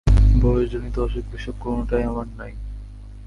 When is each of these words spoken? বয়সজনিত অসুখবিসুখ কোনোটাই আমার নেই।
বয়সজনিত 0.41 0.95
অসুখবিসুখ 0.99 1.55
কোনোটাই 1.59 2.03
আমার 2.03 2.27
নেই। 2.39 2.53